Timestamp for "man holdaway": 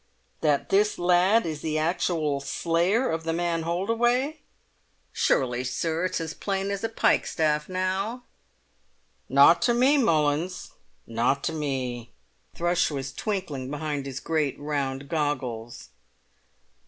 3.33-4.39